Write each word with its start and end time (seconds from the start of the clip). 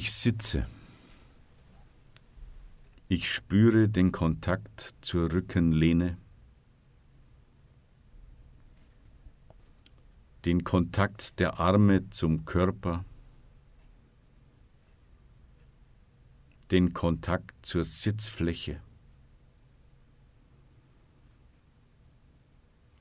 Ich 0.00 0.12
sitze. 0.12 0.64
Ich 3.08 3.28
spüre 3.32 3.88
den 3.88 4.12
Kontakt 4.12 4.94
zur 5.00 5.32
Rückenlehne, 5.32 6.16
den 10.44 10.62
Kontakt 10.62 11.40
der 11.40 11.58
Arme 11.58 12.10
zum 12.10 12.44
Körper, 12.44 13.04
den 16.70 16.94
Kontakt 16.94 17.66
zur 17.66 17.84
Sitzfläche, 17.84 18.80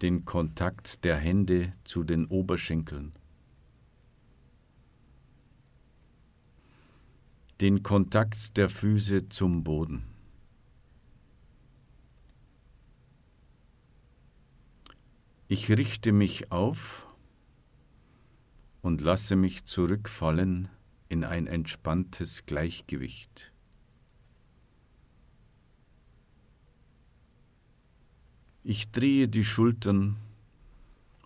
den 0.01 0.25
Kontakt 0.25 1.03
der 1.03 1.17
Hände 1.17 1.73
zu 1.83 2.03
den 2.03 2.25
Oberschenkeln. 2.25 3.13
Den 7.61 7.81
Kontakt 7.81 8.55
der 8.57 8.69
Füße 8.69 9.29
zum 9.29 9.63
Boden. 9.63 10.03
Ich 15.47 15.69
richte 15.69 16.11
mich 16.11 16.51
auf 16.51 17.07
und 18.81 19.01
lasse 19.01 19.35
mich 19.35 19.65
zurückfallen 19.65 20.69
in 21.09 21.23
ein 21.23 21.47
entspanntes 21.47 22.45
Gleichgewicht. 22.45 23.53
Ich 28.63 28.91
drehe 28.91 29.29
die 29.29 29.45
Schultern 29.45 30.17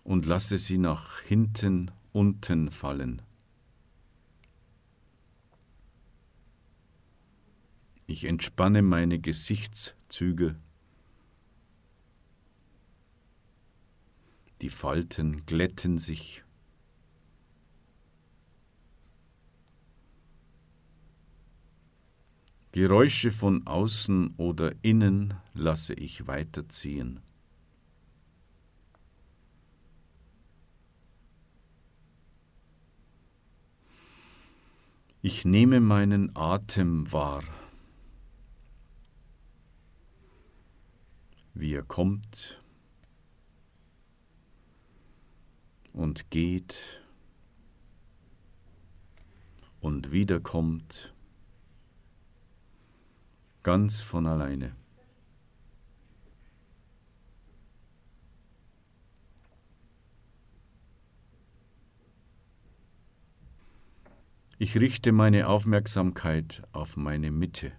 und 0.04 0.24
lasse 0.26 0.58
sie 0.58 0.78
nach 0.78 1.20
hinten 1.20 1.90
unten 2.12 2.70
fallen. 2.70 3.20
Ich 8.12 8.24
entspanne 8.24 8.82
meine 8.82 9.18
Gesichtszüge. 9.18 10.56
Die 14.60 14.68
Falten 14.68 15.46
glätten 15.46 15.96
sich. 15.96 16.44
Geräusche 22.72 23.30
von 23.30 23.66
außen 23.66 24.34
oder 24.36 24.74
innen 24.82 25.32
lasse 25.54 25.94
ich 25.94 26.26
weiterziehen. 26.26 27.20
Ich 35.22 35.46
nehme 35.46 35.80
meinen 35.80 36.36
Atem 36.36 37.10
wahr. 37.10 37.42
Wie 41.54 41.74
er 41.74 41.82
kommt 41.82 42.62
und 45.92 46.30
geht 46.30 47.02
und 49.80 50.12
wiederkommt, 50.12 51.12
ganz 53.62 54.00
von 54.00 54.26
alleine. 54.26 54.74
Ich 64.58 64.76
richte 64.76 65.10
meine 65.10 65.48
Aufmerksamkeit 65.48 66.62
auf 66.70 66.96
meine 66.96 67.32
Mitte 67.32 67.72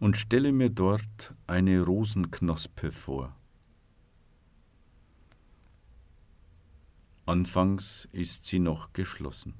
und 0.00 0.16
stelle 0.16 0.50
mir 0.50 0.70
dort 0.70 1.34
eine 1.46 1.82
Rosenknospe 1.82 2.90
vor. 2.90 3.36
Anfangs 7.26 8.08
ist 8.10 8.46
sie 8.46 8.58
noch 8.58 8.92
geschlossen. 8.92 9.54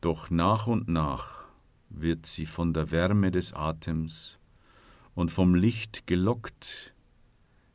Doch 0.00 0.28
nach 0.28 0.66
und 0.66 0.88
nach 0.88 1.44
wird 1.88 2.26
sie 2.26 2.46
von 2.46 2.74
der 2.74 2.90
Wärme 2.90 3.30
des 3.30 3.52
Atems 3.52 4.38
und 5.14 5.30
vom 5.30 5.54
Licht 5.54 6.06
gelockt, 6.06 6.94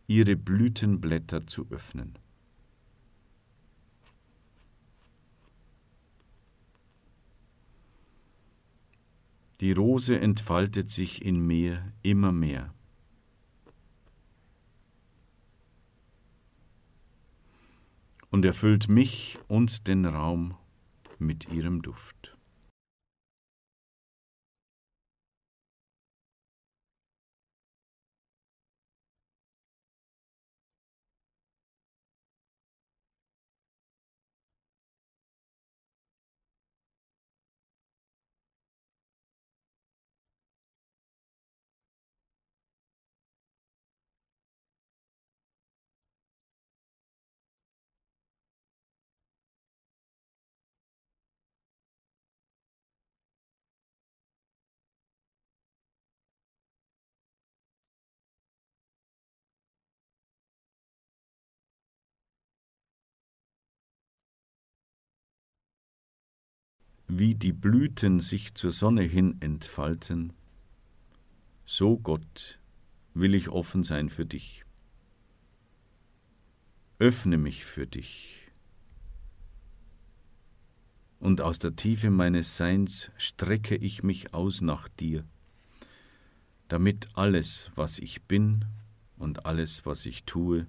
ihre 0.07 0.35
Blütenblätter 0.35 1.47
zu 1.47 1.67
öffnen. 1.69 2.17
Die 9.61 9.71
Rose 9.71 10.19
entfaltet 10.19 10.89
sich 10.89 11.23
in 11.23 11.39
mir 11.39 11.93
immer 12.01 12.33
mehr. 12.33 12.73
Und 18.29 18.43
erfüllt 18.43 18.89
mich 18.89 19.39
und 19.47 19.88
den 19.88 20.05
Raum 20.05 20.57
mit 21.19 21.49
ihrem 21.53 21.81
Duft. 21.81 22.34
Wie 67.07 67.35
die 67.35 67.53
Blüten 67.53 68.19
sich 68.19 68.55
zur 68.55 68.71
Sonne 68.71 69.03
hin 69.03 69.38
entfalten, 69.39 70.33
so 71.66 71.97
Gott 71.97 72.59
will 73.13 73.33
ich 73.33 73.49
offen 73.49 73.83
sein 73.83 74.09
für 74.09 74.25
dich. 74.25 74.66
Öffne 76.99 77.38
mich 77.38 77.66
für 77.66 77.88
dich. 77.88 78.51
Und 81.19 81.41
aus 81.41 81.59
der 81.59 81.75
Tiefe 81.75 82.09
meines 82.09 82.57
Seins 82.57 83.11
strecke 83.17 83.75
ich 83.75 84.03
mich 84.03 84.33
aus 84.33 84.61
nach 84.61 84.87
dir, 84.87 85.25
damit 86.67 87.09
alles, 87.13 87.72
was 87.75 87.99
ich 87.99 88.23
bin 88.23 88.66
und 89.17 89.45
alles, 89.45 89.85
was 89.85 90.05
ich 90.05 90.23
tue, 90.23 90.67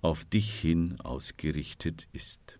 auf 0.00 0.24
dich 0.24 0.58
hin 0.58 1.00
ausgerichtet 1.00 2.08
ist. 2.12 2.58